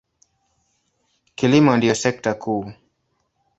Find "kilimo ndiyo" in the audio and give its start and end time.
1.35-1.95